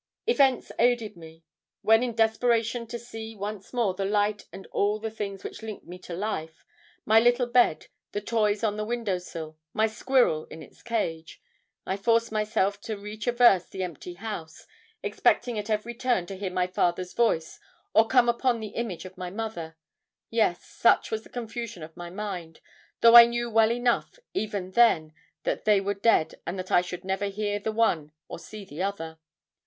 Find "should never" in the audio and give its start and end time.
26.81-27.25